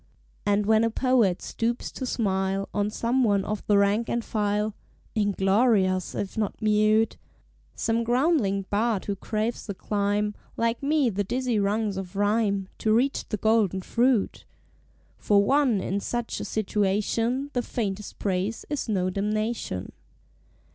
[0.47, 4.73] And when a Poet stoops to smile On some one of the rank and file,
[5.13, 7.17] (Inglorious if not mute,)
[7.75, 12.91] Some groundling bard who craves to climb, Like me, the dizzy rungs of Rhyme, To
[12.91, 14.43] reach the Golden Fruit;
[15.19, 19.91] For one in such a situation The faintest praise is no damnation.